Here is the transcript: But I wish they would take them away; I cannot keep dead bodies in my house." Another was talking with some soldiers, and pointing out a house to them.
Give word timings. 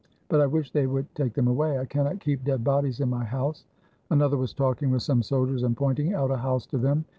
But 0.29 0.41
I 0.41 0.47
wish 0.47 0.71
they 0.71 0.87
would 0.87 1.13
take 1.13 1.35
them 1.35 1.47
away; 1.47 1.77
I 1.77 1.85
cannot 1.85 2.21
keep 2.21 2.43
dead 2.43 2.63
bodies 2.63 3.01
in 3.01 3.07
my 3.11 3.23
house." 3.23 3.65
Another 4.09 4.35
was 4.35 4.51
talking 4.51 4.89
with 4.89 5.03
some 5.03 5.21
soldiers, 5.21 5.61
and 5.61 5.77
pointing 5.77 6.15
out 6.15 6.31
a 6.31 6.37
house 6.37 6.65
to 6.73 6.79
them. 6.79 7.05